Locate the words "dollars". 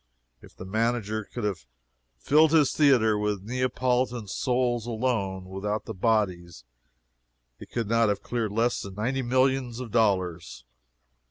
9.91-10.65